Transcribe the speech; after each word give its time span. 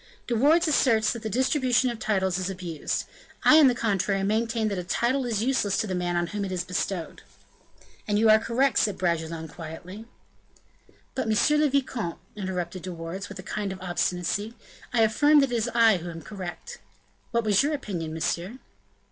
"De 0.25 0.35
Wardes 0.35 0.67
asserts 0.67 1.13
that 1.13 1.21
the 1.21 1.29
distribution 1.29 1.91
of 1.91 1.99
titles 1.99 2.39
is 2.39 2.49
abused; 2.49 3.03
I, 3.43 3.59
on 3.59 3.67
the 3.67 3.75
contrary, 3.75 4.23
maintain 4.23 4.67
that 4.69 4.79
a 4.79 4.83
title 4.83 5.27
is 5.27 5.43
useless 5.43 5.77
to 5.77 5.85
the 5.85 5.93
man 5.93 6.15
on 6.15 6.25
whom 6.25 6.43
it 6.43 6.51
is 6.51 6.63
bestowed." 6.63 7.21
"And 8.07 8.17
you 8.17 8.27
are 8.27 8.39
correct," 8.39 8.79
said 8.79 8.97
Bragelonne, 8.97 9.47
quietly. 9.47 10.05
"But, 11.13 11.27
monsieur 11.27 11.57
le 11.57 11.69
vicomte," 11.69 12.17
interrupted 12.35 12.81
De 12.81 12.91
Wardes, 12.91 13.29
with 13.29 13.37
a 13.37 13.43
kind 13.43 13.71
of 13.71 13.79
obstinacy, 13.79 14.55
"I 14.91 15.01
affirm 15.03 15.39
that 15.41 15.51
it 15.51 15.55
is 15.55 15.69
I 15.75 15.97
who 15.97 16.09
am 16.09 16.23
correct." 16.23 16.79
"What 17.29 17.43
was 17.43 17.61
your 17.61 17.75
opinion, 17.75 18.11
monsieur?" 18.11 18.57